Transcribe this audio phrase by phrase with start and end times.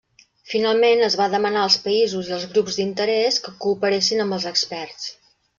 [0.53, 5.11] Finalment, es va demanar als països i als grups d'interès que cooperessin amb els experts.